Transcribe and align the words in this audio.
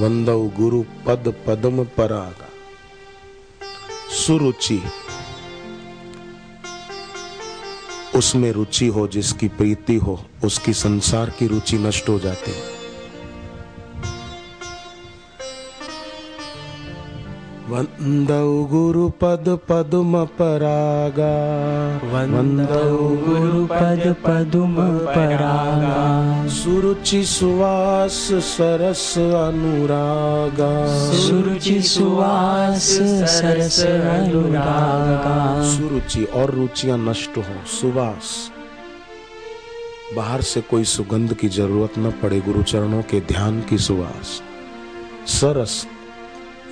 वंदव 0.00 0.48
गुरु 0.48 0.82
पद 0.82 1.34
पदम 1.46 1.84
परागा। 1.84 2.48
सुरुचि। 4.14 4.82
उसमें 8.14 8.52
रुचि 8.52 8.86
हो, 8.86 9.08
जिसकी 9.08 9.48
प्रीति 9.48 9.96
हो, 9.96 10.24
उसकी 10.44 10.72
संसार 10.72 11.30
की 11.30 11.46
रुचि 11.46 11.78
नष्ट 11.78 12.08
हो 12.08 12.18
जाती। 12.18 12.50
है 12.50 12.77
वंदौ 17.70 18.64
गुरुपद 18.64 19.48
पदम 19.68 20.12
परागा 20.38 21.32
वन्दौ 22.12 22.98
गुरुपद 23.24 24.04
पदुम 24.24 24.74
परागा 25.06 25.98
सुरुचि 26.48 27.22
सुवास 27.24 28.16
सरस 28.44 29.18
अनुरागा। 29.18 30.70
सुरुचि 31.18 31.80
सुवास 31.82 32.88
सरस 33.32 33.80
अनुरागा। 33.86 35.36
सुरुचि 35.72 36.24
और 36.24 36.50
रुचियाँ 36.50 36.98
नष्ट 36.98 37.38
हो 37.38 37.66
सुवास। 37.70 38.50
बाहर 40.16 40.42
से 40.42 40.60
कोई 40.60 40.84
सुगंध 40.86 41.34
की 41.34 41.48
ज़रूरत 41.48 41.98
न 41.98 42.10
पड़े 42.22 42.40
गुरु 42.40 42.62
चरणों 42.62 43.02
के 43.02 43.20
ध्यान 43.28 43.60
की 43.60 43.78
सुवास। 43.78 44.40
सरस 45.30 45.86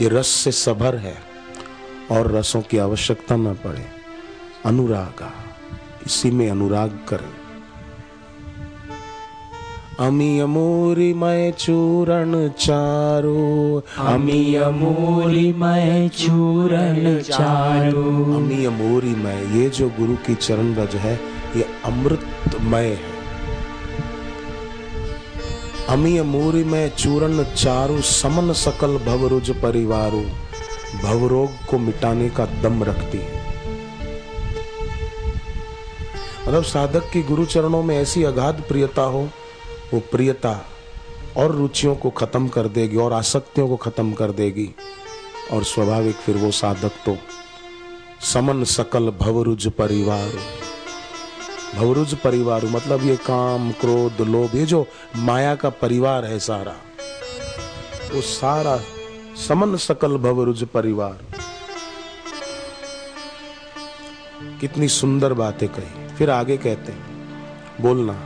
ये 0.02 0.08
रस 0.08 0.26
से 0.26 0.52
सभर 0.52 0.96
है 0.96 1.16
और 2.10 2.32
रसों 2.32 2.60
की 2.62 2.78
आवश्यकता 2.78 3.36
न 3.36 3.54
पड़े। 3.54 3.84
अनुराग 4.64 5.32
इसी 6.06 6.30
में 6.30 6.50
अनुराग 6.50 6.98
करें। 7.08 7.34
अमी 10.06 10.40
अमूरी 10.40 11.14
मय 11.14 11.52
चूरण 11.58 12.48
चारो। 12.48 13.82
अमी 13.98 14.58
मूली 14.58 15.52
मय 15.52 16.10
चूरण 16.14 17.18
चारो। 17.20 18.04
अमी 18.36 18.64
अमोरी 18.64 19.14
मय 19.14 19.58
ये 19.58 19.68
जो 19.70 19.88
गुरु 19.88 20.14
की 20.16 20.34
चरण 20.34 20.74
रज 20.74 20.94
है 20.96 21.20
ये 21.56 21.66
अमृतमय 21.84 22.86
है। 22.86 23.15
अमी 25.88 26.16
अमूरी 26.18 26.62
में 26.64 26.94
चूरण 26.96 27.42
चारु 27.44 28.00
समन 28.02 28.52
सकल 28.52 28.96
भवरुज 28.98 29.50
परिवारु, 29.62 30.20
भवरोग 31.02 31.50
को 31.70 31.78
मिटाने 31.78 32.28
का 32.30 32.46
दम 32.62 32.82
रखती। 32.84 33.18
है 33.18 33.44
मतलब 36.42 36.62
साधक 36.62 37.10
की 37.12 37.22
गुरु 37.22 37.44
चरणों 37.46 37.82
में 37.82 37.96
ऐसी 37.98 38.22
अगाध 38.24 38.62
प्रियता 38.68 39.02
हो, 39.02 39.22
वो 39.94 40.00
प्रियता 40.00 40.64
और 41.36 41.52
रुचियों 41.52 41.94
को 41.96 42.10
खत्म 42.10 42.48
कर 42.48 42.68
देगी 42.68 42.96
और 42.96 43.12
आसक्तियों 43.12 43.68
को 43.68 43.76
खत्म 43.76 44.12
कर 44.12 44.30
देगी 44.32 44.68
और 45.52 45.64
स्वाभाविक 45.64 46.16
फिर 46.16 46.36
वो 46.36 46.50
साधक 46.50 46.92
तो 47.06 47.16
समन 48.24 48.64
सकल 48.64 49.10
भवरुज 49.20 49.68
परिवार। 49.68 50.32
भवरुज 51.74 52.14
परिवार 52.14 52.64
मतलब 52.64 53.02
ये 53.02 53.16
काम, 53.16 53.70
क्रोध, 53.72 54.20
लोभ, 54.20 54.54
ये 54.54 54.66
जो 54.66 54.86
माया 55.16 55.54
का 55.54 55.70
परिवार 55.70 56.24
है 56.24 56.38
सारा, 56.38 56.74
वो 58.14 58.20
सारा 58.20 58.78
समन 59.48 59.76
सकल 59.76 60.16
भवरुज 60.18 60.64
परिवार। 60.64 61.24
कितनी 64.60 64.88
सुंदर 64.88 65.32
बातें 65.32 65.68
कही। 65.68 66.08
फिर 66.16 66.30
आगे 66.30 66.56
कहते 66.56 66.92
हैं, 66.92 67.04
बोलना, 67.80 68.16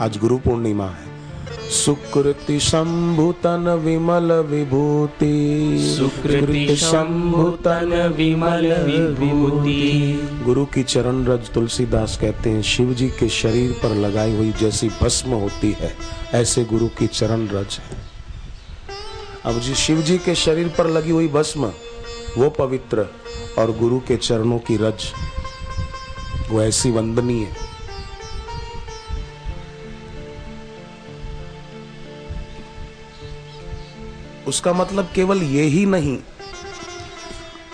आज 0.00 0.18
गुरु 0.18 0.38
पूर्णिमा 0.38 0.86
है। 0.86 1.05
सुकृति 1.54 2.58
शंभुतन 2.60 3.68
विमल 3.84 4.32
विभूति। 4.32 5.76
सुकृति 5.96 6.76
शंभुतन 6.76 8.14
विमल 8.16 8.66
विभूति। 8.82 10.42
गुरु 10.44 10.64
की 10.64 10.82
चरण 10.82 11.24
रज 11.24 11.50
तुलसीदास 11.50 12.18
कहते 12.20 12.50
हैं 12.50 12.62
शिव 12.62 12.92
जी 12.94 13.08
के 13.08 13.28
शरीर 13.28 13.72
पर 13.72 13.94
लगाई 13.94 14.36
हुई 14.36 14.52
जैसी 14.52 14.88
भस्म 15.02 15.30
होती 15.30 15.72
है 15.72 15.96
ऐसे 16.34 16.64
गुरु 16.64 16.88
की 16.88 17.06
चरण 17.06 17.46
रज 17.48 17.78
है। 17.80 18.04
अब 19.44 19.60
जी 19.60 19.74
शिव 19.74 20.02
जी 20.02 20.18
के 20.18 20.34
शरीर 20.34 20.68
पर 20.68 20.86
लगी 20.86 21.10
हुई 21.10 21.28
भस्म 21.28 21.72
वो 22.38 22.50
पवित्र 22.50 23.06
और 23.58 23.70
गुरु 23.78 23.98
के 23.98 24.16
चरणों 24.16 24.58
की 24.58 24.76
रज 24.76 25.12
वो 26.50 26.62
ऐसी 26.62 26.90
वंदनीय। 26.90 27.44
है 27.44 27.65
उसका 34.46 34.72
मतलब 34.72 35.10
केवल 35.14 35.42
ये 35.42 35.62
ही 35.62 35.84
नहीं 35.86 36.16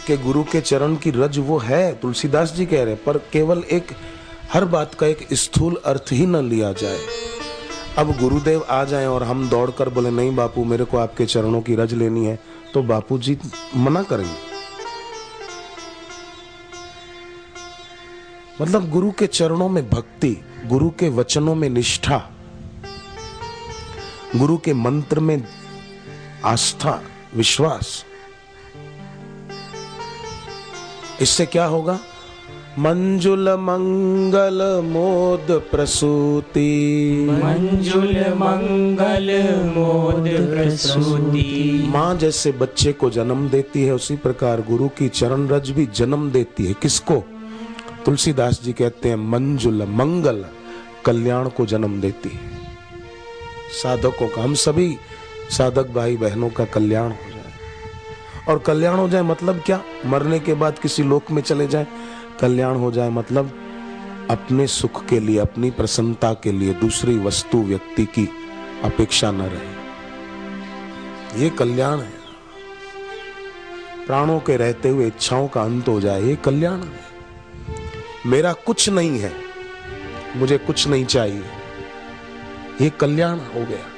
कि 0.06 0.16
गुरु 0.16 0.42
के 0.42 0.60
चरण 0.60 0.96
की 0.96 1.10
रज 1.10 1.38
वो 1.38 1.58
है, 1.58 1.92
तुलसीदास 2.00 2.52
जी 2.52 2.66
कह 2.66 2.82
रहे 2.84 2.94
पर 2.94 3.18
केवल 3.32 3.62
एक, 3.70 3.92
हर 4.52 4.64
बात 4.64 4.94
का 4.94 5.06
एक 5.06 5.26
स्थूल 5.32 5.80
अर्थ 5.86 6.12
ही 6.12 6.26
न 6.26 6.36
लिया 6.36 6.72
जाए। 6.72 6.98
अब 7.98 8.16
गुरुदेव 8.18 8.64
आ 8.70 8.84
जाए 8.84 9.06
और 9.06 9.22
हम 9.22 9.48
दौड़कर 9.48 9.88
बोले, 9.88 10.10
नहीं 10.10 10.34
बापू, 10.36 10.64
मेरे 10.64 10.84
को 10.84 10.98
आपके 10.98 11.26
चरणों 11.26 11.60
की 11.60 11.74
रज 11.74 11.94
लेनी 11.94 12.24
है। 12.26 12.38
तो 12.74 12.82
बापू 12.82 13.18
जी 13.18 13.38
मना 13.76 14.02
करेंगे। 14.02 14.36
मतलब 18.60 18.90
गुरु 18.90 19.10
के 19.10 19.26
चरणों 19.26 19.68
में 19.68 19.88
भक्ति, 19.90 20.36
गुरु 20.66 20.90
के 20.90 21.08
वचनों 21.08 21.54
में 21.54 21.68
निष्ठा, 21.70 22.18
गुरु 24.36 24.56
के 24.56 24.74
मंत्र 24.74 25.20
में 25.20 25.42
आस्था 26.44 27.02
विश्वास। 27.34 28.04
इससे 31.20 31.46
क्या 31.46 31.64
होगा? 31.64 32.00
मंजुल 32.78 33.48
मंगल 33.48 34.82
मोद 34.84 35.62
प्रसूति। 35.70 36.70
मंजुल 37.30 38.34
मंगल 38.34 39.28
मोद 39.76 40.28
प्रसूति। 40.28 41.84
माँ 41.88 42.16
जैसे 42.16 42.52
बच्चे 42.52 42.92
को 42.92 43.10
जन्म 43.10 43.48
देती 43.48 43.84
है 43.84 43.94
उसी 43.94 44.16
प्रकार 44.16 44.60
गुरु 44.60 44.88
की 44.88 45.08
चरण 45.08 45.48
रज 45.48 45.70
भी 45.70 45.86
जन्म 45.86 46.30
देती 46.30 46.66
है। 46.66 46.74
किसको? 46.74 47.24
तुलसीदास 48.04 48.60
जी 48.62 48.72
कहते 48.72 49.08
हैं 49.08 49.16
मंजुल 49.16 49.82
मंगल 49.82 50.44
कल्याण 51.04 51.48
को 51.48 51.66
जन्म 51.66 52.00
देती 52.00 52.28
है। 52.28 52.40
साधकों 53.82 54.28
का 54.28 54.42
हम 54.42 54.54
सभी 54.54 54.96
साधक 55.50 55.86
भाई 55.86 56.16
बहनों 56.16 56.50
का 56.50 56.64
कल्याण 56.64 57.10
हो 57.10 57.30
जाए। 57.30 57.42
और 58.48 58.58
कल्याण 58.58 58.96
हो 58.98 59.08
जाए 59.08 59.22
मतलब 59.22 59.62
क्या? 59.66 59.82
मरने 60.06 60.38
के 60.38 60.54
बाद 60.54 60.78
किसी 60.78 61.02
लोक 61.02 61.30
में 61.30 61.42
चले 61.42 61.66
जाए। 61.66 61.86
कल्याण 62.40 62.74
हो 62.74 62.92
जाए 62.92 63.10
मतलब 63.10 63.58
अपने 64.30 64.66
सुख 64.66 65.06
के 65.06 65.20
लिए, 65.20 65.38
अपनी 65.38 65.70
प्रसन्नता 65.70 66.32
के 66.32 66.52
लिए 66.52 66.74
दूसरी 66.74 67.18
वस्तु 67.18 67.58
व्यक्ति 67.58 68.04
की 68.04 68.28
अपेक्षा 68.84 69.30
न 69.30 69.40
रहे। 69.42 69.82
ये 71.42 71.50
कल्याण 71.50 71.98
है। 71.98 72.22
प्राणों 74.06 74.40
के 74.40 74.56
रहते 74.56 74.88
हुए 74.88 75.06
इच्छाओं 75.06 75.48
का 75.48 75.62
अंत 75.62 75.88
हो 75.88 76.00
जाए, 76.00 76.22
ये 76.22 76.36
कल्याण 76.36 76.78
है। 76.78 77.00
मेरा 78.26 78.52
कुछ 78.52 78.88
नहीं 78.88 79.18
है, 79.18 79.32
मुझे 80.36 80.58
कुछ 80.58 80.88
नहीं 80.88 81.04
चाहिए। 81.04 81.44
ये 82.80 82.90
कल्याण 82.90 83.38
हो 83.38 83.60
गया। 83.60 83.91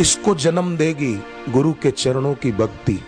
इसको 0.00 0.34
जन्म 0.34 0.76
देगी 0.76 1.14
गुरु 1.52 1.72
के 1.72 1.90
चरणों 1.90 2.34
की 2.34 2.52
भक्ति। 2.52 2.98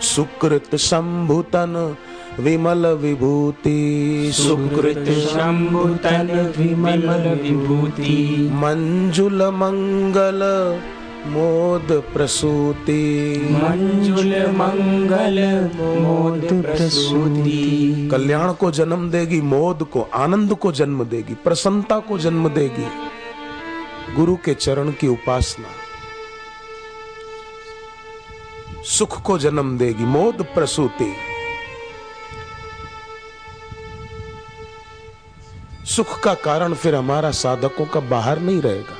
सुकृत 0.00 0.76
शंभुतन 0.76 1.96
विमल 2.40 2.86
विभूति। 2.86 4.30
सुकृत 4.34 5.04
शंभुतन 5.10 6.54
विमल 6.58 7.08
विभूति। 7.42 8.50
मंजुल 8.52 9.42
मंगल 9.42 10.40
मोद 11.26 12.02
प्रसूति। 12.14 13.02
मंजुल 13.52 14.34
मंगल 14.50 15.38
मोद 16.00 16.62
प्रसूति। 16.62 18.08
कल्याण 18.12 18.52
को 18.52 18.70
जन्म 18.70 19.10
देगी 19.10 19.40
मोद 19.40 19.82
को 19.82 20.08
आनंद 20.14 20.54
को 20.54 20.72
जन्म 20.72 21.04
देगी 21.04 21.34
प्रसन्नता 21.34 21.98
को 21.98 22.18
जन्म 22.18 22.48
देगी। 22.48 22.86
गुरु 24.16 24.36
के 24.36 24.54
चरण 24.54 24.90
की 24.90 25.08
उपासना। 25.08 25.68
सुख 28.82 29.22
को 29.22 29.38
जन्म 29.38 29.78
देगी, 29.78 30.04
मोद 30.04 30.46
प्रसूति। 30.54 31.14
सुख 35.86 36.20
का 36.20 36.34
कारण 36.34 36.74
फिर 36.74 36.94
हमारा 36.94 37.30
साधकों 37.30 37.86
का 37.86 38.00
बाहर 38.00 38.38
नहीं 38.38 38.60
रहेगा। 38.60 38.96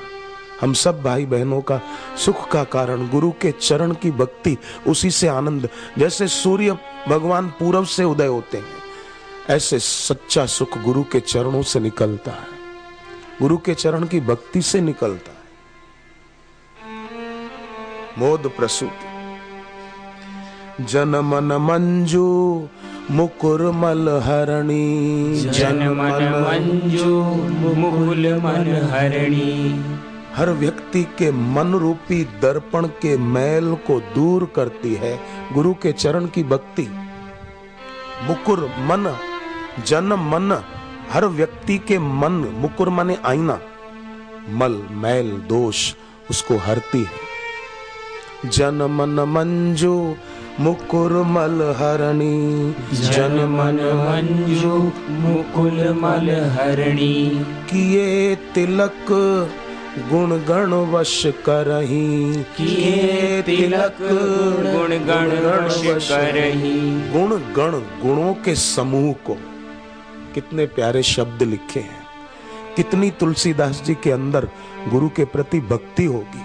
हम 0.61 0.73
सब 0.73 1.03
भाई 1.03 1.27
बहनों 1.27 1.61
का 1.61 1.81
सुख 2.17 2.49
का 2.49 2.65
कारण 2.65 3.09
गुरु 3.09 3.31
के 3.31 3.53
चरण 3.53 3.93
की 3.93 4.11
भक्ति, 4.11 4.57
उसी 4.87 5.11
से 5.11 5.29
आनंद। 5.29 5.69
जैसे 5.99 6.29
सूर्य 6.29 6.79
भगवान 7.09 7.49
पूरब 7.49 7.85
से 7.85 8.05
उदय 8.05 8.27
होते 8.27 8.59
हैं, 8.59 8.81
ऐसे 9.51 9.79
सच्चा 9.79 10.47
सुख 10.47 10.79
गुरु 10.79 11.03
के 11.03 11.21
चरणों 11.21 11.62
से 11.62 11.81
निकलता 11.81 12.31
है। 12.31 12.60
गुरु 13.41 13.57
के 13.57 13.75
चरण 13.75 14.07
की 14.07 14.21
भक्ति 14.21 14.61
से 14.63 14.81
निकलता 14.81 15.33
है। 15.33 15.39
मोद 18.19 18.43
प्रसूति। 18.57 19.07
जन 20.85 21.13
मन 21.25 21.53
मंजू 21.61 22.29
मुकुर 23.11 23.63
मल 23.73 24.09
हरणी 24.25 24.87
जन 25.51 25.81
मन 25.89 26.23
मंजू 26.45 27.15
मुकुल 27.75 28.25
मन 28.35 28.69
हरणी 28.91 29.51
हर 30.35 30.49
व्यक्ति 30.53 31.03
के 31.19 31.29
मन 31.33 31.73
रूपी 31.75 32.19
दर्पण 32.43 32.83
के 33.03 33.13
मैल 33.17 33.69
को 33.87 33.95
दूर 34.15 34.41
करती 34.57 34.93
है 34.95 35.15
गुरु 35.53 35.73
के 35.75 35.91
चरण 35.93 36.25
की 36.27 36.43
भक्ति। 36.45 36.87
मुकुर 38.23 38.61
मन 38.81 39.03
जन 39.87 40.09
मन 40.31 40.49
हर 41.12 41.25
व्यक्ति 41.25 41.79
के 41.79 41.99
मन 41.99 42.33
मुकुर 42.55 42.89
माने 42.89 43.17
आईना 43.25 43.59
मल 44.49 44.83
मैल 44.93 45.31
दोष 45.49 45.95
उसको 46.31 46.57
हरती 46.57 47.03
है। 47.03 48.51
जन 48.51 48.75
मन 48.75 49.21
मंजू 49.29 50.17
मुकुर 50.61 51.12
मल 51.12 51.75
हरणी। 51.79 52.75
जन 52.93 53.37
मन 53.51 53.81
मंजू 54.01 54.77
मुकुल 55.11 55.93
मल 55.93 56.31
हरणी। 56.53 57.45
किए 57.71 58.35
तिलक 58.35 59.07
गुण 60.11 60.31
गण 60.31 60.73
वश 60.93 61.23
करही। 61.27 62.35
किए 62.57 63.43
तिलक 63.43 63.97
गुण 64.67 64.99
गण 65.07 65.39
वश 65.47 66.09
करही। 66.11 66.79
गुण 67.12 67.39
गण 67.57 67.79
गुणों 68.03 68.35
के 68.35 68.55
समूह 68.55 69.12
को 69.12 69.37
कितने 70.35 70.67
प्यारे 70.67 71.03
शब्द 71.03 71.43
लिखे 71.43 71.81
हैं। 71.81 72.06
कितनी 72.77 73.11
तुलसीदास 73.11 73.82
जी 73.82 73.94
के 73.94 74.11
अंदर 74.11 74.49
गुरु 74.88 75.09
के 75.09 75.25
प्रति 75.25 75.61
भक्ति 75.61 76.05
होगी। 76.05 76.44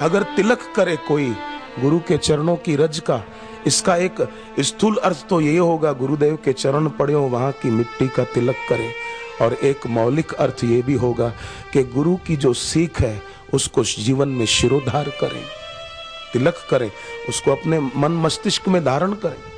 अगर 0.00 0.22
तिलक 0.22 0.72
करे 0.76 0.96
कोई 0.96 1.36
गुरु 1.80 1.98
के 1.98 2.18
चरणों 2.18 2.56
की 2.56 2.76
रज 2.76 2.98
का, 2.98 3.24
इसका 3.66 3.96
एक 3.96 4.32
स्थूल 4.60 4.96
अर्थ 4.96 5.28
तो 5.28 5.40
ये 5.40 5.58
होगा, 5.58 5.92
गुरुदेव 5.92 6.38
के 6.44 6.52
चरण 6.52 6.88
पड़े 6.88 7.14
वहाँ 7.14 7.52
की 7.52 7.70
मिट्टी 7.70 8.08
का 8.08 8.24
तिलक 8.24 8.56
करें। 8.68 8.92
और 9.42 9.52
एक 9.54 9.86
मौलिक 9.86 10.32
अर्थ 10.32 10.64
ये 10.64 10.82
भी 10.82 10.94
होगा 10.94 11.28
कि 11.72 11.82
गुरु 11.82 12.16
की 12.16 12.36
जो 12.36 12.52
सीख 12.52 13.00
है, 13.00 13.22
उसको 13.54 13.84
जीवन 13.84 14.28
में 14.28 14.46
शिरोधार 14.46 15.08
करें। 15.08 15.42
तिलक 16.32 16.54
करें, 16.70 16.90
उसको 17.28 17.50
अपने 17.50 17.80
मन 17.80 18.12
मस्तिष्क 18.12 18.68
में 18.68 18.84
धारण 18.84 19.12
करें। 19.12 19.55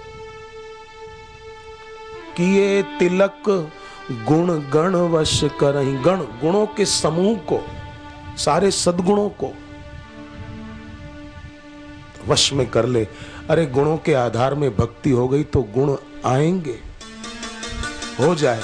किए 2.39 2.83
तिलक 2.83 3.43
गुण 4.11 4.59
गण 4.59 4.95
वश 4.95 5.41
करही 5.45 5.93
गण, 5.93 6.17
गुणों 6.17 6.67
के 6.67 6.87
समूह 6.87 7.39
को, 7.39 7.67
सारे 8.37 8.71
सदगुणों 8.71 9.29
को 9.29 9.55
वश 12.29 12.53
में 12.53 12.71
कर 12.71 12.87
ले। 12.87 13.09
अरे, 13.51 13.67
गुणों 13.67 13.97
के 13.97 14.15
आधार 14.15 14.55
में 14.55 14.77
भक्ति 14.77 15.11
हो 15.11 15.29
गई 15.29 15.45
तो 15.45 15.63
गुण 15.63 15.97
आएँगे। 16.25 16.81
हो 18.21 18.35
जाए। 18.35 18.63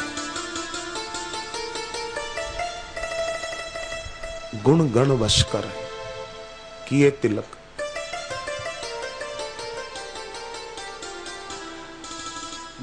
गुण 4.65 4.89
गण 4.89 5.11
वश 5.11 5.43
कर 5.43 5.71
किए 6.89 7.11
तिलक। 7.11 7.54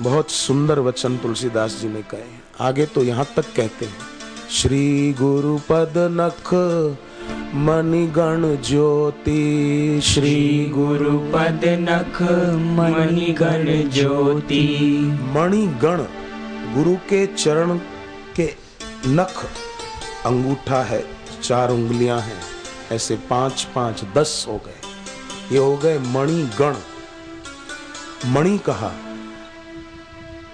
बहुत 0.01 0.31
सुंदर 0.31 0.79
वचन 0.79 1.17
तुलसीदास 1.17 1.77
जी 1.81 1.87
ने 1.87 2.01
कहे 2.01 2.39
आगे 2.59 2.85
तो 2.85 3.03
यहाँ 3.03 3.25
तक 3.35 3.45
कहते 3.55 3.85
हैं 3.85 3.97
श्री 4.51 5.13
गुरु 5.13 5.57
पद 5.69 5.93
नख 6.11 6.53
मणिगण 7.55 8.45
ज्योति 8.61 10.01
श्री 10.03 10.65
गुरु 10.65 11.19
पद 11.33 11.61
नख 11.81 12.21
मणिगण 12.79 13.89
ज्योति। 13.89 14.63
मणिगण 15.35 16.03
गुरु 16.73 16.95
के 16.95 17.25
चरण 17.25 17.77
के 18.35 18.49
नख 19.07 19.45
अंगूठा 20.25 20.83
है 20.83 21.03
चार 21.43 21.71
उंगलियाँ 21.71 22.19
हैं 22.19 22.41
ऐसे 22.91 23.15
पाँच 23.29 23.67
पाँच 23.75 24.03
दस 24.17 24.45
हो 24.47 24.57
गए। 24.65 24.79
ये 25.51 25.57
हो 25.57 25.77
गए 25.77 25.99
मणिगण। 25.99 26.75
मणि 28.31 28.57
कहा 28.57 28.91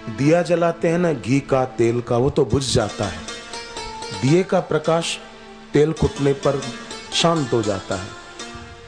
दिया 0.10 0.42
जलाते 0.42 0.88
हैं 0.88 0.98
ना 0.98 1.14
घी 1.14 1.40
का 1.40 1.66
तेल 1.66 2.02
का, 2.02 2.18
वो 2.18 2.30
तो 2.30 2.46
बुझ 2.46 2.74
जाता 2.74 3.06
है। 3.06 3.20
दिए 4.22 4.44
का 4.44 4.60
प्रकाश 4.60 5.18
तेल 5.74 5.92
कुटने 5.92 6.34
पर 6.34 6.62
शांत 7.14 7.54
हो 7.54 7.62
जाता 7.62 7.96
है। 7.96 8.08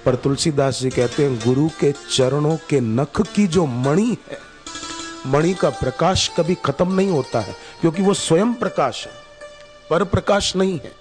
पर 0.06 0.16
तुलसीदास 0.16 0.80
जी 0.80 0.90
कहते 0.90 1.26
हैं, 1.26 1.40
गुरु 1.40 1.70
के 1.80 1.92
चरणों 1.92 2.58
के 2.70 2.80
नख 2.80 3.22
की 3.22 3.48
जो 3.48 3.66
मणि 3.66 4.18
है, 4.32 4.40
मणि 5.26 5.54
का 5.54 5.70
प्रकाश 5.70 6.32
कभी 6.38 6.56
खत्म 6.56 6.94
नहीं 6.94 7.10
होता 7.10 7.40
है, 7.40 7.56
क्योंकि 7.82 8.02
वो 8.02 8.14
स्वयं 8.14 8.54
प्रकाश 8.54 9.06
है, 9.06 9.12
पर 9.90 10.04
प्रकाश 10.04 10.56
नहीं 10.56 10.80
है। 10.80 10.96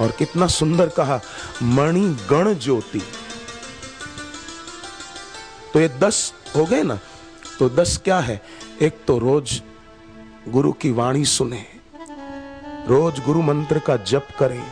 और 0.00 0.10
कितना 0.10 0.46
सुंदर 0.46 0.88
कहा, 0.88 1.20
मणि 1.62 2.16
गण 2.30 2.54
ज्योति। 2.54 3.02
तो 5.72 5.80
ये 5.80 5.88
दस 5.88 6.32
हो 6.56 6.64
गए 6.64 6.82
ना 6.82 6.98
तो 7.58 7.68
दस 7.68 7.96
क्या 8.04 8.18
है? 8.18 8.40
एक 8.82 9.04
तो 9.06 9.18
रोज 9.18 9.60
गुरु 10.48 10.72
की 10.72 10.90
वाणी 10.90 11.24
सुने, 11.24 11.64
रोज 12.88 13.20
गुरु 13.24 13.42
मंत्र 13.42 13.78
का 13.78 13.96
जप 13.96 14.26
करें, 14.38 14.62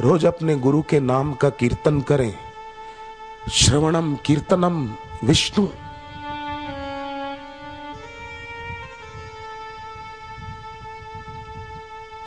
रोज 0.00 0.24
अपने 0.26 0.54
गुरु 0.56 0.80
के 0.82 1.00
नाम 1.00 1.32
का 1.34 1.48
कीर्तन 1.50 2.00
करें। 2.00 2.34
श्रवणम 3.52 4.14
कीर्तनम 4.26 4.88
विष्णु। 5.24 5.66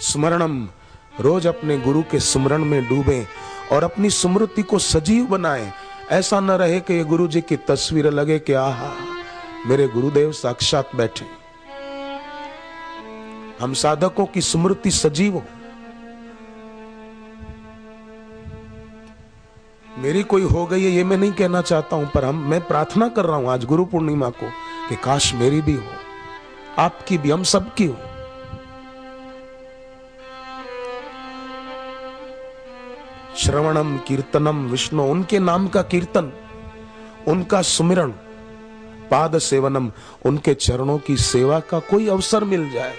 स्मरणम, 0.02 0.68
रोज 1.20 1.48
अपने 1.48 1.78
गुरु 1.78 2.04
के 2.12 2.20
स्मरण 2.20 2.66
में 2.66 2.88
डूबे 2.90 3.26
और 3.72 3.84
अपनी 3.84 4.10
स्मृति 4.10 4.64
को 4.64 4.80
सजीव 4.80 5.26
बनाएँ। 5.26 5.72
ऐसा 6.12 6.40
न 6.40 6.52
रहे 6.52 6.80
कि 6.80 6.94
ये 6.94 7.04
गुरु 7.04 7.28
जी 7.28 7.42
की 7.42 7.58
तस्वीर 7.68 8.10
लगे 8.12 8.40
कि 8.40 8.54
आहा। 8.54 8.92
मेरे 9.68 9.88
गुरुदेव 9.88 10.32
साक्षात 10.32 10.96
बैठे। 10.96 11.26
हम 13.62 13.74
साधकों 13.74 14.26
की 14.26 14.42
स्मृति 14.42 14.92
सजीव 14.92 15.34
हो। 15.34 15.44
मेरी 19.98 20.24
कोई 20.24 20.44
हो 20.44 20.66
गई 20.66 20.84
है, 20.84 20.90
ये 20.92 21.04
मैं 21.04 21.18
नहीं 21.18 21.32
कहना 21.32 21.62
चाहता 21.62 21.96
हूँ, 21.96 22.10
पर 22.10 22.26
हम, 22.26 22.36
मैं 22.50 22.60
प्रार्थना 22.62 23.08
कर 23.08 23.26
रहा 23.26 23.36
हूँ 23.38 23.50
आज 23.50 23.66
गुरु 23.66 23.86
पूर्णिमा 23.86 24.30
को 24.30 24.50
कि 24.90 24.96
काश 24.96 25.34
मेरी 25.34 25.62
भी 25.62 25.74
हो, 25.74 25.84
आपकी 26.78 27.18
भी, 27.18 27.32
हम 27.32 27.44
सबकी 27.44 27.86
हो। 27.86 27.96
श्रवणम, 33.38 33.98
कीर्तनम, 33.98 34.66
विष्णु, 34.66 35.04
उनके 35.04 35.40
नाम 35.40 35.68
का 35.68 35.82
कीर्तन, 35.84 36.32
उनका 37.28 37.62
सुमिरण 37.62 38.14
पाद 39.14 39.38
सेवनम, 39.40 39.92
उनके 40.26 40.54
चरणों 40.56 40.98
की 40.98 41.18
सेवा 41.20 41.60
का 41.62 41.80
कोई 41.90 42.08
अवसर 42.10 42.44
मिल 42.46 42.70
जाए। 42.72 42.94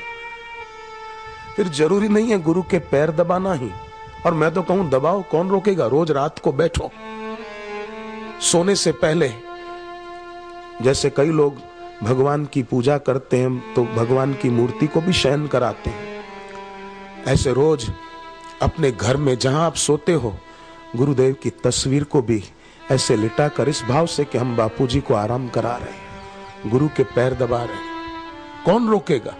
फिर 1.57 1.69
ज़रूरी 1.71 2.09
नहीं 2.09 2.31
है 2.31 2.43
गुरु 2.43 2.63
के 2.63 2.79
पैर 2.87 3.11
दबाना 3.13 3.53
ही। 3.55 3.71
और 4.27 4.35
मैं 4.35 4.51
तो 4.55 4.63
कहूँ, 4.63 4.89
दबाओ, 4.91 5.23
कौन 5.23 5.49
रोकेगा? 5.49 5.87
रोज 5.87 6.11
रात 6.11 6.39
को 6.39 6.53
बैठो। 6.53 6.91
सोने 8.43 8.75
से 8.77 8.93
पहले, 8.95 9.31
जैसे 10.83 11.11
कई 11.11 11.31
लोग 11.31 11.57
भगवान 12.03 12.45
की 12.45 12.63
पूजा 12.63 12.97
करते 13.01 13.39
हैं 13.39 13.75
तो 13.75 13.85
भगवान 13.97 14.35
की 14.35 14.51
मूर्ति 14.51 14.87
को 14.87 15.01
भी 15.01 15.13
शयन 15.13 15.47
कराते 15.47 15.91
हैं। 15.91 16.23
ऐसे 17.27 17.53
रोज 17.53 17.91
अपने 18.63 18.91
घर 18.91 19.17
में 19.17 19.37
जहाँ 19.39 19.65
आप 19.67 19.75
सोते 19.75 20.13
हो, 20.15 20.35
गुरुदेव 20.97 21.37
की 21.43 21.51
तस्वीर 21.65 22.05
को 22.05 22.23
भी 22.23 22.43
ऐसे 22.93 23.17
लिटा 23.17 23.49
कर 23.49 23.69
इस 23.69 23.83
भाव 23.83 24.07
से 24.07 24.25
कि 24.25 24.39
हम 24.39 24.57
बापूजी 24.57 25.01
को 25.01 25.15
आराम 25.15 25.49
करा 25.49 25.77
रहे 25.77 25.93
हैं। 25.93 26.04
गुरु 26.67 26.89
के 26.89 27.03
पैर 27.05 27.35
दबा 27.35 27.63
रहे। 27.65 27.83
कौन 28.65 28.89
रोकेगा? 28.89 29.35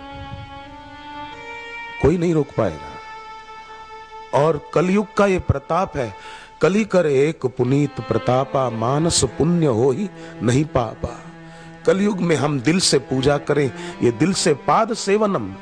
कोई 2.03 2.19
नहीं 2.19 2.35
रोक 2.35 2.49
पाएगा। 2.57 4.41
और 4.41 4.71
कलयुग 4.75 5.15
का 5.17 5.27
ये 5.27 5.39
प्रताप 5.39 5.97
है 5.97 6.15
कली 6.63 6.85
कर 6.85 7.07
एक 7.07 7.47
पुनीत 7.47 8.01
प्रतापा, 8.01 8.71
मानस 8.71 9.25
पुण्य 9.25 9.67
हो 9.67 9.91
ही 9.91 10.09
नहीं 10.43 10.65
पापा। 10.65 11.21
कलयुग 11.87 12.21
में 12.21 12.37
हम 12.37 12.61
दिल 12.61 12.79
से 12.81 12.99
पूजा 12.99 13.39
करें, 13.39 13.71
ये 14.03 14.11
दिल 14.11 14.33
से 14.33 14.55
पाद 14.55 14.93
सेवनम, 14.95 15.53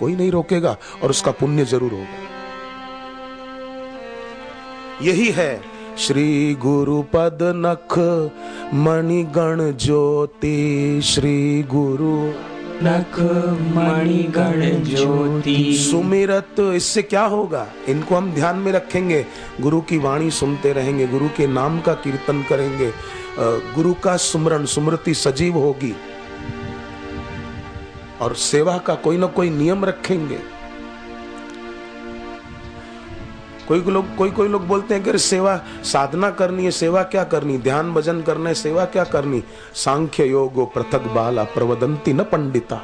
कोई 0.00 0.16
नहीं 0.16 0.30
रोकेगा 0.30 0.76
और 1.02 1.10
उसका 1.10 1.30
पुण्य 1.30 1.64
ज़रूर 1.64 1.92
होगा। 1.92 2.28
यही 5.02 5.30
है 5.30 5.69
श्री 6.00 6.54
गुरु 6.54 7.02
पद 7.02 7.38
नख 7.56 7.98
मणिगण 8.74 9.60
ज्योति। 9.76 11.00
श्री 11.04 11.62
गुरु 11.62 12.14
नख 12.82 13.18
मणिगण 13.76 14.84
ज्योति। 14.84 15.56
सुमिरत 15.90 16.60
इससे 16.60 17.02
क्या 17.02 17.24
होगा? 17.24 17.66
इनको 17.88 18.14
हम 18.14 18.32
ध्यान 18.32 18.56
में 18.56 18.70
रखेंगे। 18.72 19.24
गुरु 19.60 19.80
की 19.80 19.98
वाणी 19.98 20.30
सुनते 20.30 20.72
रहेंगे 20.72 21.06
गुरु 21.06 21.28
के 21.28 21.46
नाम 21.46 21.80
का 21.80 21.94
कीर्तन 21.94 22.42
करेंगे। 22.42 22.90
गुरु 23.74 23.92
का 23.94 24.16
सुमरण 24.16 24.64
सुमृति 24.66 25.14
सजीव 25.14 25.58
होगी। 25.58 25.94
और 28.20 28.34
सेवा 28.34 28.78
का 28.78 28.94
कोई 28.94 29.16
ना 29.16 29.26
कोई 29.26 29.50
नियम 29.50 29.84
रखेंगे। 29.84 30.38
कोई 33.70 33.80
लोग, 33.80 34.16
कोई 34.16 34.30
कोई 34.30 34.48
लोग 34.48 34.66
बोलते 34.66 34.94
हैं 34.94 35.04
कि 35.04 35.18
सेवा 35.18 35.60
साधना 35.84 36.30
करनी 36.30 36.64
है, 36.64 36.70
सेवा 36.70 37.02
क्या 37.02 37.24
करनी? 37.24 37.58
ध्यान 37.58 37.94
भजन 37.94 38.22
करना 38.22 38.48
है, 38.48 38.54
सेवा 38.54 38.84
क्या 38.84 39.04
करनी? 39.04 39.44
सांख्य 39.74 40.24
योग 40.24 40.74
पृथक 40.74 41.02
बाला 41.02 41.44
प्रवदंती 41.44 42.12
न 42.12 42.22
पंडिता। 42.22 42.80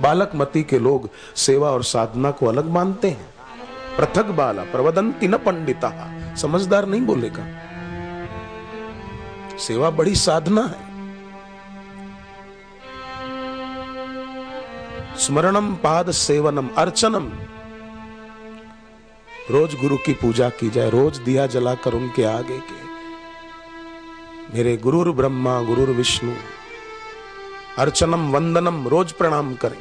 बालक 0.00 0.30
मती 0.34 0.62
के 0.62 0.78
लोग 0.78 1.10
सेवा 1.36 1.70
और 1.70 1.82
साधना 1.82 2.30
को 2.30 2.46
अलग 2.46 2.70
मानते 2.70 3.08
हैं। 3.08 3.34
पृथक 3.98 4.26
बाला 4.26 4.62
प्रवदंती 4.62 5.28
न 5.28 5.36
पंडिता। 5.36 6.12
समझदार 6.36 6.86
नहीं 6.86 7.00
बोलेगा। 7.00 7.46
सेवा 9.58 9.90
बड़ी 9.90 10.14
साधना 10.14 10.62
है। 10.62 10.90
स्मरणम 15.18 15.74
पाद 15.74 16.10
सेवनम 16.10 16.68
अर्चनम। 16.76 17.30
रोज 19.50 19.74
गुरु 19.74 19.96
की 19.96 20.12
पूजा 20.12 20.48
की 20.48 20.70
जाए, 20.70 20.90
रोज 20.90 21.18
दिया 21.18 21.46
जलाकर 21.46 21.92
उनके 21.92 22.24
आगे 22.24 22.58
के। 22.58 22.90
मेरे 24.54 24.76
गुरुर 24.76 25.12
ब्रह्मा 25.12 25.62
गुरु 25.62 25.82
विष्णु, 25.82 26.34
अर्चनम, 27.78 28.30
वंदनम, 28.30 28.88
रोज 28.88 29.12
प्रणाम 29.12 29.54
करें। 29.54 29.78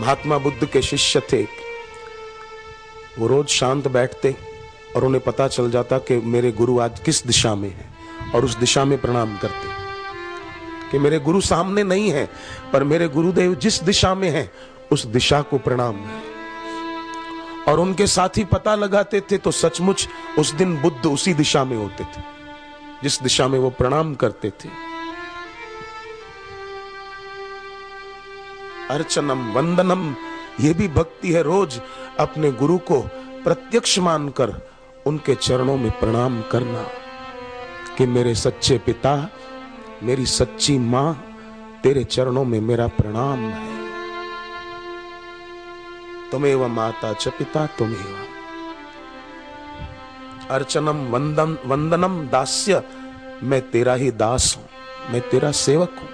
महात्मा 0.00 0.38
बुद्ध 0.38 0.66
के 0.66 0.82
शिष्य 0.82 1.20
थे। 1.20 1.42
वो 3.18 3.26
रोज 3.26 3.46
शांत 3.46 3.88
बैठते 3.88 4.36
और 4.96 5.04
उन्हें 5.04 5.24
पता 5.24 5.48
चल 5.48 5.70
जाता 5.70 5.98
कि 5.98 6.16
मेरे 6.16 6.52
गुरु 6.52 6.78
आज 6.78 7.00
किस 7.00 7.26
दिशा 7.26 7.54
में 7.54 7.70
है 7.70 7.94
और 8.34 8.44
उस 8.44 8.56
दिशा 8.56 8.84
में 8.84 9.00
प्रणाम 9.00 9.38
करते। 9.38 9.68
कि 10.90 10.98
मेरे 10.98 11.18
गुरु 11.18 11.40
सामने 11.40 11.82
नहीं 11.82 12.10
है, 12.10 12.28
पर 12.72 12.84
मेरे 12.84 13.08
गुरुदेव 13.08 13.54
जिस 13.54 13.82
दिशा 13.82 14.14
में 14.14 14.30
है, 14.30 14.52
उस 14.92 15.06
दिशा 15.06 15.42
को 15.42 15.58
प्रणाम 15.58 15.96
है। 15.96 16.33
और 17.68 17.80
उनके 17.80 18.06
साथी 18.06 18.44
पता 18.44 18.74
लगाते 18.74 19.20
थे 19.20 19.38
तो 19.38 19.50
सचमुच 19.50 20.08
उस 20.38 20.52
दिन 20.52 20.76
बुद्ध 20.80 21.06
उसी 21.06 21.34
दिशा 21.34 21.64
में 21.64 21.76
होते 21.76 22.04
थे, 22.04 22.22
जिस 23.02 23.22
दिशा 23.22 23.48
में 23.48 23.58
वो 23.58 23.70
प्रणाम 23.70 24.14
करते 24.14 24.50
थे। 24.50 24.68
अर्चनम, 28.90 29.52
वंदनम, 29.52 30.14
ये 30.60 30.72
भी 30.74 30.88
भक्ति 30.88 31.32
है 31.32 31.42
रोज 31.42 31.80
अपने 32.18 32.50
गुरु 32.52 32.78
को 32.78 33.00
प्रत्यक्ष 33.44 33.98
मानकर 33.98 34.54
उनके 35.06 35.34
चरणों 35.34 35.76
में 35.76 35.90
प्रणाम 35.90 36.40
करना 36.42 36.82
कि 37.98 38.06
मेरे 38.06 38.34
सच्चे 38.34 38.78
पिता, 38.78 39.16
मेरी 40.02 40.26
सच्ची 40.26 40.78
माँ, 40.78 41.12
तेरे 41.82 42.04
चरणों 42.04 42.44
में 42.44 42.60
मेरा 42.60 42.86
प्रणाम 42.86 43.38
है। 43.38 43.83
तुम्हें 46.30 46.68
माता 46.70 47.12
च 47.12 47.28
पिता 47.38 47.66
तुम्हें 47.78 48.32
अर्चनम 50.50 50.98
वंदन 51.10 51.56
वंदनम 51.66 52.16
दास्य, 52.28 52.82
मैं 53.42 53.60
तेरा 53.70 53.94
ही 53.94 54.10
दास 54.12 54.56
हूँ, 54.56 54.66
मैं 55.10 55.20
तेरा 55.30 55.50
सेवक 55.58 55.98
हूँ। 56.00 56.08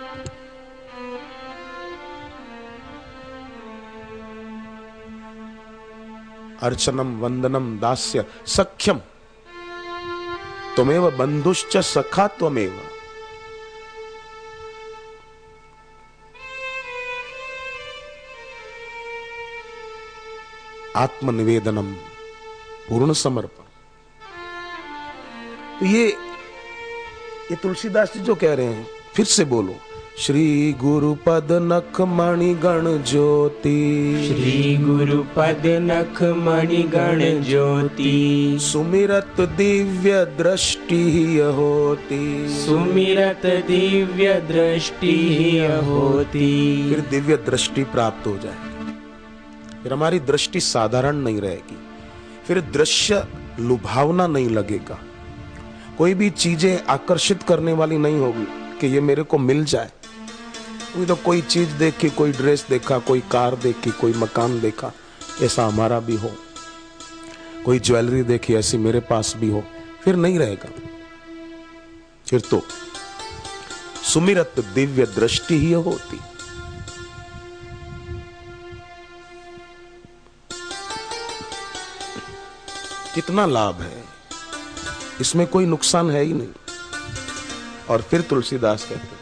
अर्चनम 6.62 7.19
वंदनम 7.21 7.67
दास्य 7.79 8.25
सख्यम 8.49 9.00
तुमेव 10.76 11.11
बंधुश्च 11.11 11.76
सखा 11.87 12.26
त्वमेव। 12.38 12.73
आत्मनिवेदनम 21.00 21.92
पूर्ण 22.88 23.12
समर्पण। 23.19 23.64
तो 25.80 25.87
ये 25.87 26.07
ये 27.50 27.57
तुलसीदास 27.57 28.12
जी 28.14 28.21
जो 28.21 28.35
कह 28.35 28.54
रहे 28.54 28.66
हैं 28.66 28.87
फिर 29.14 29.26
से 29.26 29.45
बोलो 29.45 29.75
श्री 30.19 30.47
गुरु 30.80 31.14
पद 31.26 31.49
नख 31.62 32.00
मणि 32.11 32.52
गण 32.54 32.87
ज्योति। 33.04 33.73
श्री 34.26 34.76
गुरु 34.76 35.19
पद 35.37 35.62
नख 35.83 36.23
मणि 36.38 36.83
गण 36.95 37.21
ज्योति। 37.42 38.59
सुमिरत 38.62 39.40
दिव्य 39.57 40.25
दृष्टि 40.38 41.02
होती। 41.57 42.23
सुमिरत 42.59 43.47
दिव्य 43.66 44.35
दृष्टि 44.49 45.14
होती। 45.85 46.50
फिर 46.88 47.00
दिव्य 47.11 47.37
दृष्टि 47.47 47.85
प्राप्त 47.95 48.26
हो 48.26 48.37
जाएगी 48.37 48.70
फिर 49.82 49.92
हमारी 49.92 50.18
दृष्टि 50.18 50.60
साधारण 50.60 51.16
नहीं 51.16 51.40
रहेगी। 51.40 51.78
फिर 52.46 52.60
दृश्य 52.60 53.26
लुभावना 53.60 54.26
नहीं 54.26 54.50
लगेगा। 54.50 54.99
कोई 55.99 56.14
भी 56.14 56.30
चीज़ें 56.30 56.84
आकर्षित 56.84 57.42
करने 57.42 57.72
वाली 57.72 57.99
नहीं 57.99 58.18
होगी 58.18 58.46
कि 58.80 58.87
ये 58.87 59.00
मेरे 59.00 59.22
को 59.22 59.38
मिल 59.38 59.64
जाए। 59.64 59.90
तो 61.06 61.16
कोई 61.16 61.40
चीज़ 61.40 61.75
देखी, 61.75 62.10
कोई 62.10 62.32
ड्रेस 62.32 62.66
देखा, 62.70 62.99
कोई 62.99 63.20
कार 63.20 63.56
देखी, 63.56 63.90
कोई 63.90 64.12
मकान 64.12 64.60
देखा, 64.60 64.92
ऐसा 65.42 65.66
हमारा 65.66 66.00
भी 66.00 66.16
हो। 66.16 66.32
कोई 67.64 67.78
ज्वेलरी 67.78 68.22
देखी, 68.22 68.54
ऐसी 68.54 68.78
मेरे 68.78 69.00
पास 69.00 69.34
भी 69.37 69.50
हो। 69.50 69.64
फिर 70.04 70.16
नहीं 70.16 70.38
रहेगा। 70.38 70.68
फिर 72.26 72.40
तो 72.40 72.62
सुमिरत 74.02 74.54
दिव्य 74.75 75.06
दृष्टि 75.06 75.54
ही 75.54 75.72
होती। 75.72 76.20
कितना 83.14 83.47
लाभ 83.47 83.81
है? 83.81 84.05
इसमें 85.21 85.47
कोई 85.47 85.67
नुकसान 85.67 86.11
है 86.11 86.23
ही 86.23 86.33
नहीं। 86.33 86.49
और 87.90 88.00
फिर 88.00 88.21
तुलसीदास 88.21 88.85
कहते 88.85 89.19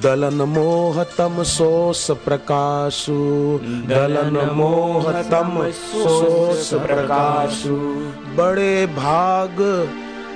दलन 0.00 0.34
मोहतम 0.34 1.42
सोस 1.42 2.10
प्रकाशु 2.24 3.14
दलन 3.88 4.50
मोहतम 4.54 5.70
सोस 5.70 6.70
प्रकाशु 6.74 7.76
बड़े 8.36 8.86
भाग 8.86 9.60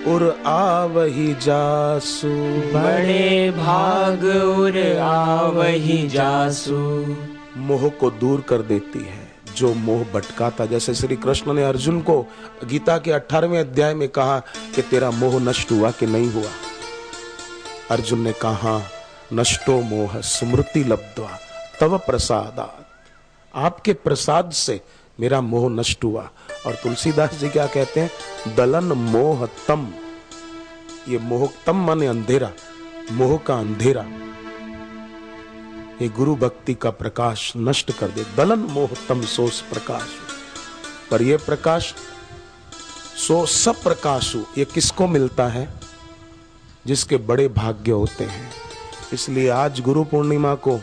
उर 0.09 0.43
आवही 0.47 1.35
जासु 1.35 2.29
बड़े 2.75 3.51
भाग 3.51 4.25
उर 4.59 4.99
आवही 4.99 6.09
जासु। 6.09 6.77
मोह 7.57 7.89
को 7.89 8.11
दूर 8.11 8.41
कर 8.41 8.63
देती 8.63 9.05
है। 9.05 9.28
जो 9.59 9.75
मोह 9.75 10.05
भटका 10.05 10.51
था 10.51 10.67
जैसे 10.67 10.95
श्री 10.95 11.17
कृष्ण 11.17 11.53
ने 11.53 11.65
अर्जुन 11.65 12.01
को 12.01 12.27
गीता 12.65 12.99
के 12.99 13.13
अठारहवें 13.13 13.61
अध्याय 13.61 13.95
में 13.95 14.09
कहा 14.09 14.39
कि 14.75 14.83
तेरा 14.83 15.11
मोह 15.11 15.41
नष्ट 15.41 15.73
हुआ 15.73 15.91
कि 15.91 16.07
नहीं 16.07 16.33
हुआ? 16.33 16.51
अर्जुन 17.91 18.21
ने 18.21 18.33
कहा, 18.33 18.91
नष्टो 19.33 19.81
मोह, 19.81 20.21
स्मृति 20.21 20.85
लब्धवा, 20.85 21.39
तव 21.81 21.99
प्रसाद। 21.99 22.85
आपके 23.55 23.93
प्रसाद 23.93 24.51
से 24.51 24.81
मेरा 25.21 25.41
मोह 25.41 25.71
नष्ट 25.71 26.05
हुआ। 26.05 26.31
और 26.67 26.75
तुलसीदास 26.75 27.35
जी 27.35 27.49
क्या 27.49 27.67
कहते 27.67 28.01
हैं? 28.01 28.11
दलन 28.57 28.85
मोह 28.85 29.49
तम 29.69 29.89
ये 31.09 31.19
मोह 31.19 31.51
तम 31.67 31.77
माने 31.77 32.07
अंधेरा, 32.07 32.51
मोह 33.13 33.39
का 33.39 33.55
अंधेरा। 33.55 34.05
ये 36.03 36.09
गुरु 36.09 36.37
भक्ति 36.37 36.75
का 36.75 36.91
प्रकाश 36.91 37.53
नष्ट 37.57 37.93
कर 37.93 38.09
दे। 38.09 38.25
दलन 38.37 38.59
मोह 38.59 38.89
तम 39.09 39.23
सोस 39.23 39.61
प्रकाश। 39.61 40.09
पर 41.11 41.23
यह 41.23 41.39
प्रकाश, 41.47 41.95
सो 43.29 43.47
सब 43.47 43.83
प्रकाशु 43.83 44.39
ये 44.59 44.65
किसको 44.65 45.07
मिलता 45.07 45.47
है? 45.47 45.81
जिसके 46.87 47.17
बड़े 47.17 47.49
भाग्य 47.49 47.93
होते 47.93 48.25
हैं। 48.25 48.53
इसलिए 49.13 49.49
आज 49.49 49.81
गुरु 49.81 50.05
पूर्णिमा 50.05 50.55
को 50.55 50.81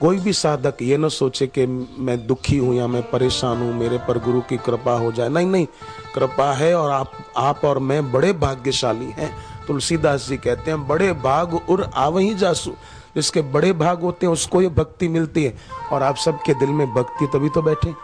कोई 0.00 0.18
भी 0.18 0.32
साधक 0.32 0.74
ये 0.82 0.96
न 0.96 1.08
सोचे 1.08 1.46
कि 1.46 1.66
मैं 1.98 2.26
दुखी 2.26 2.58
हूँ 2.58 2.74
या 2.74 2.86
मैं 2.86 3.10
परेशान 3.10 3.56
हूँ, 3.56 3.74
मेरे 3.74 3.98
पर 3.98 4.18
गुरु 4.18 4.40
की 4.40 4.56
कृपा 4.56 4.92
हो 4.92 5.12
जाए। 5.12 5.28
नहीं 5.28 5.46
नहीं, 5.46 5.66
कृपा 6.14 6.52
है 6.52 6.74
और 6.74 6.90
आप 6.90 7.12
आप 7.36 7.64
और 7.64 7.78
मैं 7.78 8.12
बड़े 8.12 8.32
भाग्यशाली 8.32 9.04
हैं। 9.04 9.36
तुलसीदास 9.66 10.28
जी 10.28 10.36
कहते 10.36 10.70
हैं, 10.70 10.88
बड़े 10.88 11.12
भाग 11.12 11.54
उर 11.70 11.90
आवही 11.94 12.34
जासू। 12.34 12.74
जिसके 13.16 13.40
बड़े 13.40 13.72
भाग 13.72 14.02
होते 14.02 14.26
हैं, 14.26 14.32
उसको 14.32 14.62
ये 14.62 14.68
भक्ति 14.68 15.08
मिलती 15.08 15.44
है। 15.44 15.58
और 15.92 16.02
आप 16.02 16.16
सबके 16.16 16.54
दिल 16.54 16.70
में 16.70 16.94
भक्ति 16.94 17.26
तभी 17.26 17.48
तो 17.48 17.62
बैठे। 17.62 17.94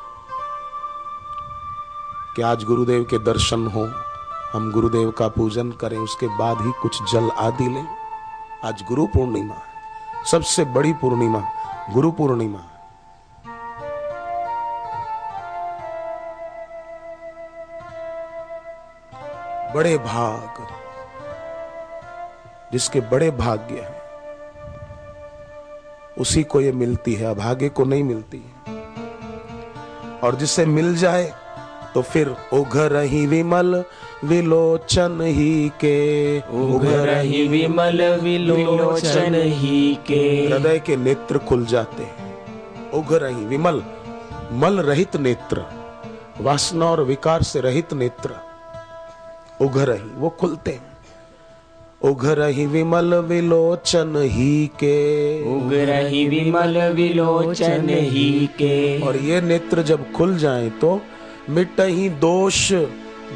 कि 2.37 2.43
आज 2.43 2.65
गुरुदेव 2.65 3.05
के 3.05 3.19
दर्शन 3.19 3.67
हो, 3.67 3.93
हम 4.53 4.73
गुरुदेव 4.73 5.11
का 5.11 5.29
पूजन 5.29 5.71
करें, 5.71 5.99
उसके 5.99 6.27
बाद 6.27 6.61
ही 6.61 6.73
कुछ 6.73 7.13
जल 7.13 7.31
आदि 7.31 7.69
लें। 7.69 7.89
आज 8.65 8.85
गुरु 8.89 9.07
पूर्णिमा 9.07 9.55
सबसे 10.25 10.65
बड़ी 10.65 10.93
पूर्णिमा, 10.93 11.49
गुरु 11.91 12.11
पूर्णिमा 12.11 12.59
बड़े 19.75 19.99
भाग, 19.99 20.67
जिसके 22.73 23.01
बड़े 23.01 23.31
भाग्य 23.31 23.75
हैं 23.75 23.96
उसी 26.19 26.43
को 26.43 26.61
ये 26.61 26.73
मिलती 26.73 27.15
है 27.15 27.27
अभागे 27.27 27.69
को 27.69 27.85
नहीं 27.85 28.05
मिलती। 28.05 28.39
है 28.39 30.21
और 30.21 30.37
जिसे 30.37 30.67
मिल 30.67 30.95
जाए 30.97 31.33
तो 31.95 32.03
फिर 32.03 32.35
उघर 32.53 32.97
ही 33.03 33.27
विमल 33.27 33.85
विलोचन 34.25 35.21
ही 35.21 35.69
के। 35.81 36.39
उघर 36.41 37.09
ही 37.19 37.47
विमल 37.49 38.03
विलोचन 38.23 39.35
ही 39.35 39.95
के। 40.07 40.23
हृदय 40.47 40.79
के 40.79 40.97
नेत्र 40.97 41.39
खुल 41.39 41.65
जाते 41.67 42.03
हैं। 42.03 42.91
उघर 42.93 43.27
ही 43.27 43.45
विमल 43.45 43.83
मल 44.53 44.81
रहित 44.81 45.17
नेत्र 45.17 45.65
वासना 46.41 46.87
और 46.87 47.03
विकार 47.03 47.43
से 47.43 47.61
रहित 47.61 47.93
नेत्र 47.95 48.35
उघर 49.61 49.91
ही 49.93 50.11
वो 50.17 50.29
खुलते 50.41 50.71
हैं। 50.71 50.96
उघर 52.03 52.41
ही 52.49 52.67
विमल 52.67 53.15
विलोचन 53.15 54.17
ही 54.17 54.67
के। 54.67 54.99
उघर 55.55 56.07
ही 56.07 56.27
विमल 56.29 56.79
विलोचन 56.93 57.89
ही 57.89 58.47
के। 58.47 59.01
और 59.03 59.17
ये 59.17 59.41
नेत्र 59.41 59.83
जब 59.83 60.13
खुल 60.13 60.37
जाए 60.37 60.69
तो 60.71 61.01
मिट 61.51 61.81
ही 61.81 62.09
दोष 62.09 62.73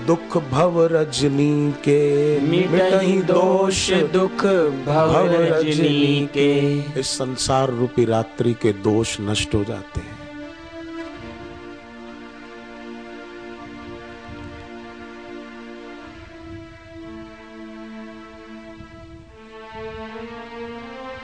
दुख 0.07 0.37
भव 0.50 0.88
रजनी 0.93 1.73
के। 1.73 2.00
मिट 2.40 2.93
ही 3.02 3.19
दोष 3.23 3.90
दुख 3.93 4.45
भव 4.87 5.17
रजनी 5.31 6.29
के। 6.35 6.79
इस 7.00 7.07
संसार 7.07 7.71
रूपी 7.71 8.05
रात्रि 8.05 8.52
के 8.52 8.73
दोष 8.73 9.17
नष्ट 9.21 9.55
हो 9.55 9.64
जाते 9.64 10.00
हैं। 10.00 10.20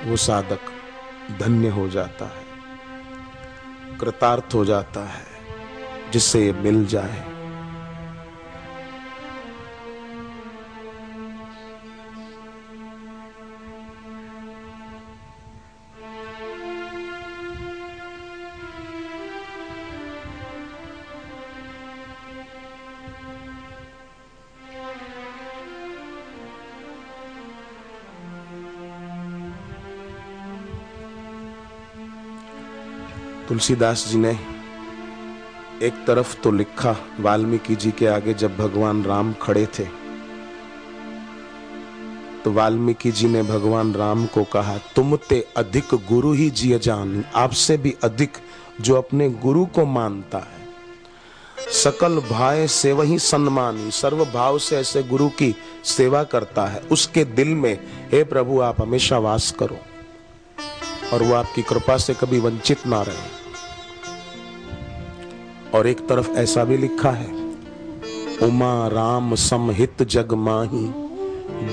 वो 0.07 0.17
साधक 0.17 0.59
धन्य 1.39 1.69
हो 1.69 1.89
जाता 1.89 2.25
है 2.25 2.45
कृतार्थ 3.99 4.55
हो 4.55 4.65
जाता 4.65 5.01
है 5.01 5.25
जिससे 6.13 6.45
ये 6.47 6.53
मिल 6.53 6.87
जाए। 6.87 7.36
तुलसीदास 33.57 34.05
जी 34.09 34.19
ने 34.19 34.31
एक 35.83 36.03
तरफ़ 36.07 36.35
तो 36.43 36.51
लिखा, 36.51 36.95
वाल्मीकि 37.21 37.77
जी 37.77 37.91
के 37.91 38.07
आगे 38.07 38.35
जब 38.35 38.57
भगवान 38.57 39.03
राम 39.05 39.33
खड़े 39.33 39.65
थे 39.79 39.85
तो 42.45 42.53
वाल्मीकि 42.53 43.11
जी 43.11 43.29
ने 43.29 43.43
भगवान 43.43 43.95
राम 43.95 44.27
को 44.27 44.45
कहा, 44.45 44.77
तुम 44.97 45.17
ते 45.29 45.41
अधिक 45.57 45.95
गुरु 46.09 46.33
ही 46.33 46.51
जिय 46.51 46.79
जान, 46.79 47.25
आपसे 47.35 47.77
भी 47.77 47.95
अधिक 48.05 48.37
जो 48.81 48.95
अपने 48.95 49.29
गुरु 49.31 49.65
को 49.67 49.85
मानता 49.87 50.39
है। 50.39 51.73
सकल 51.73 52.21
भाई 52.30 52.67
से 52.69 52.93
वही 52.93 53.19
सम्मानी 53.19 53.91
सर्व 53.93 54.25
भाव 54.25 54.59
से 54.59 54.76
ऐसे 54.76 55.02
गुरु 55.04 55.28
की 55.39 55.54
सेवा 55.97 56.23
करता 56.26 56.67
है। 56.67 56.83
उसके 56.91 57.25
दिल 57.25 57.54
में, 57.54 57.75
हे 58.13 58.23
प्रभु, 58.25 58.61
आप 58.61 58.80
हमेशा 58.80 59.19
वास 59.21 59.50
करो 59.59 59.78
और 61.13 61.23
वो 61.23 61.35
आपकी 61.35 61.63
कृपा 61.63 61.97
से 61.97 62.15
कभी 62.15 62.39
वंचित 62.41 62.87
ना 62.87 63.02
रहे। 63.02 63.35
और 65.76 65.86
एक 65.86 66.08
तरफ़ 66.08 66.30
ऐसा 66.30 66.65
भी 66.65 66.76
लिखा 66.76 67.10
है, 67.10 67.26
उमा 68.43 68.89
राम 68.89 69.34
समहित 69.34 70.02
जग 70.02 70.32
माही, 70.32 70.84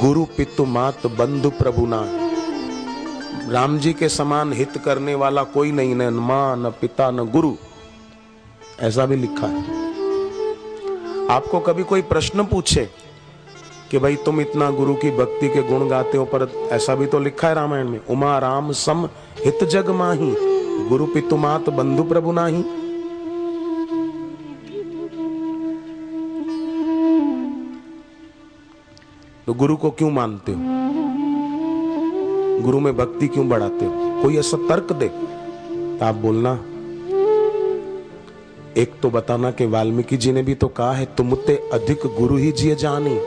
गुरु 0.02 0.24
पितु 0.24 0.66
मात 0.66 1.08
बंधु 1.08 1.50
प्रभु 1.50 1.86
ना 1.86 2.02
राम 3.52 3.78
जी 3.80 3.94
के 3.94 4.10
समान 4.10 4.54
हित 4.54 4.78
करने 4.78 5.16
वाला 5.16 5.44
कोई 5.44 5.72
नहीं, 5.72 5.96
न 5.96 6.10
माँ, 6.10 6.58
न 6.58 6.70
पिता, 6.82 7.12
न 7.12 7.18
गुरु। 7.18 7.52
ऐसा 8.80 9.06
भी 9.06 9.16
लिखा 9.16 9.48
है। 9.48 9.82
आपको 11.30 11.60
कभी 11.60 11.84
कोई 11.84 12.02
प्रश्न 12.02 12.44
पूछे 12.44 12.90
कि 13.92 13.98
भाई 14.00 14.16
तुम 14.16 14.42
इतना 14.42 14.72
गुरु 14.72 14.94
की 14.94 15.12
भक्ति 15.12 15.50
के 15.50 15.64
गुण 15.64 15.88
गाते 15.88 16.18
हो, 16.18 16.26
पर 16.26 16.70
ऐसा 16.72 16.96
भी 16.96 17.06
तो 17.06 17.20
लिखा 17.20 17.48
है 17.48 17.54
रामायण 17.54 17.90
में, 17.90 18.00
उमा 18.10 18.38
राम 18.38 18.72
सम 18.72 19.10
हित 19.46 19.64
जग 19.64 19.90
माही, 19.90 20.36
गुरु 20.90 21.06
पितु 21.06 21.38
मात 21.38 21.70
बंधु 21.70 22.04
प्रभु 22.04 22.32
नाही। 22.32 22.83
तो 29.48 29.54
गुरु 29.54 29.76
को 29.76 29.90
क्यों 29.90 30.12
मानते 30.12 30.52
हो? 30.52 30.60
गुरु 32.62 32.80
में 32.80 32.98
भक्ति 32.98 33.28
क्यों 33.28 33.50
बढ़ाते 33.50 33.86
हो? 33.86 34.22
कोई 34.22 34.38
ऐसा 34.38 34.58
तर्क 34.58 34.92
दे? 34.94 35.08
तो 35.08 36.06
आप 36.06 36.16
बोलना, 36.16 36.54
एक 38.78 38.92
तो 39.02 39.10
बताना 39.10 39.52
कि 39.52 39.66
वाल्मीकि 39.66 40.18
जी 40.18 40.32
ने 40.32 40.44
भी 40.44 40.54
तो 40.56 40.68
कहा 40.68 40.94
है 40.94 41.06
तुमते 41.06 41.56
अधिक 41.74 42.00
गुरु 42.20 42.38
ही 42.38 42.52
जिए 42.52 42.76
जानी। 42.76 43.18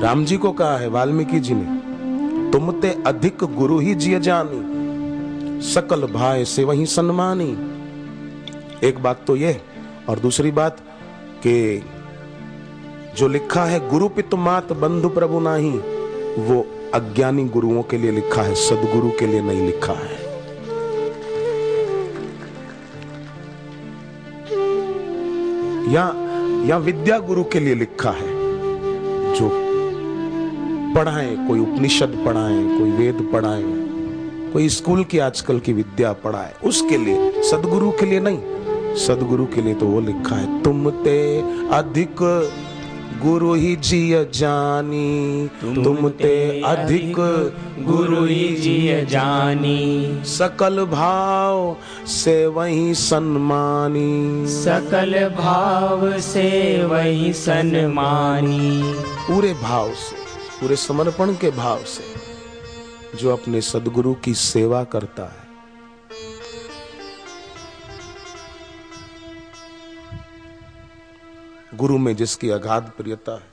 राम 0.00 0.24
जी 0.24 0.36
को 0.36 0.52
कहा 0.52 0.76
है, 0.76 0.88
वाल्मीकि 0.88 1.40
जी 1.40 1.54
ने 1.54 2.50
तुमते 2.50 2.90
अधिक 3.06 3.44
गुरु 3.56 3.78
ही 3.78 3.94
जिए 3.94 4.20
जानी। 4.20 4.60
सकल 5.62 6.06
भाई 6.06 6.44
से 6.44 6.64
वही 6.64 6.86
सम्मानी 6.86 7.50
एक 8.86 9.02
बात 9.02 9.24
तो 9.26 9.36
यह 9.36 9.60
और 10.08 10.18
दूसरी 10.18 10.50
बात 10.50 10.80
कि 11.46 11.82
जो 13.16 13.28
लिखा 13.28 13.64
है, 13.64 13.88
गुरु 13.88 14.08
पितु 14.08 14.36
मात 14.36 14.72
बंधु 14.72 15.08
प्रभु 15.08 15.40
नाही, 15.40 15.70
वो 16.38 16.66
अज्ञानी 16.94 17.44
गुरुओं 17.44 17.82
के 17.82 17.98
लिए 17.98 18.10
लिखा 18.10 18.42
है, 18.42 18.54
सदगुरु 18.54 19.10
के 19.10 19.26
लिए 19.26 19.40
नहीं 19.42 19.66
लिखा 19.66 19.92
है। 19.92 20.18
या 25.92 26.04
या 26.66 26.76
विद्या 26.76 27.18
गुरु 27.18 27.44
के 27.44 27.60
लिए 27.60 27.74
लिखा 27.74 28.10
है, 28.10 28.28
जो 29.34 29.50
पढ़ाए, 30.94 31.36
कोई 31.48 31.60
उपनिषद 31.60 32.22
पढ़ाए, 32.26 32.62
कोई 32.78 32.90
वेद 32.90 33.28
पढ़ाए, 33.32 33.62
कोई 34.52 34.68
स्कूल 34.68 35.04
की 35.04 35.18
आजकल 35.18 35.58
की 35.58 35.72
विद्या 35.72 36.12
पढ़ाए, 36.12 36.54
उसके 36.64 36.96
लिए, 36.96 37.42
सदगुरु 37.42 37.90
के 37.90 38.06
लिए 38.06 38.20
नहीं, 38.20 38.96
सदगुरु 38.96 39.46
के 39.46 39.62
लिए 39.62 39.74
तो 39.74 39.86
वो 39.86 40.00
लिखा 40.00 40.36
है, 40.36 40.62
तुम 40.62 40.90
ते 40.90 41.18
अधिक 41.72 42.16
गुरु 43.22 43.54
ही 43.54 43.74
जिय 43.76 44.24
जानी। 44.34 45.50
तुम 45.84 46.08
ते 46.08 46.62
अधिक 46.66 47.16
गुरु 47.78 48.24
ही 48.24 48.48
जिय 48.56 49.04
जानी। 49.04 50.20
सकल 50.24 50.84
भाव 50.84 51.76
से 52.06 52.46
वही 52.46 52.94
सन्मानी। 52.94 54.46
सकल 54.48 55.12
भाव 55.38 56.18
से 56.20 56.48
वही 56.84 57.32
सन्मानी। 57.32 58.94
पूरे 59.28 59.52
भाव 59.62 59.90
से 59.90 60.16
पूरे 60.60 60.76
समर्पण 60.76 61.34
के 61.34 61.50
भाव 61.50 61.78
से 61.86 62.08
जो 63.18 63.32
अपने 63.32 63.60
सदगुरु 63.60 64.14
की 64.14 64.34
सेवा 64.34 64.84
करता 64.84 65.22
है। 65.22 65.39
गुरु 71.80 71.98
में 71.98 72.16
जिसकी 72.16 72.50
अगाध 72.50 72.90
प्रियता 72.96 73.34
है। 73.34 73.50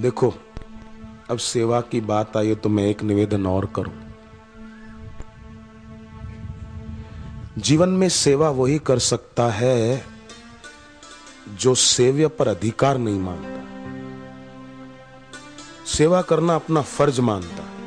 देखो, 0.00 0.34
अब 1.30 1.38
सेवा 1.38 1.80
की 1.80 2.00
बात 2.00 2.36
आई 2.36 2.54
तो 2.54 2.68
मैं 2.68 2.84
एक 2.84 3.02
निवेदन 3.02 3.46
और 3.46 3.66
करूँ। 3.66 4.12
जीवन 7.58 7.88
में 7.88 8.08
सेवा 8.08 8.50
वही 8.50 8.78
कर 8.78 8.98
सकता 8.98 9.50
है 9.50 10.06
जो 11.48 11.74
सेव्य 11.74 12.28
पर 12.28 12.48
अधिकार 12.48 12.98
नहीं 12.98 13.20
मानता। 13.20 13.58
सेवा 15.86 16.22
करना 16.22 16.54
अपना 16.54 16.82
फ़र्ज़ 16.82 17.20
मानता। 17.20 17.62
है 17.62 17.78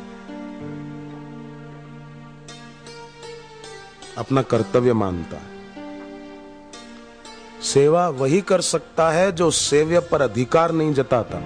अपना 4.17 4.41
कर्तव्य 4.41 4.93
मानता। 4.93 5.37
है 5.37 5.50
सेवा 7.73 8.09
वही 8.09 8.41
कर 8.41 8.61
सकता 8.61 9.09
है 9.11 9.31
जो 9.31 9.51
सेव्य 9.51 9.99
पर 9.99 10.21
अधिकार 10.21 10.71
नहीं 10.71 10.93
जताता। 10.93 11.41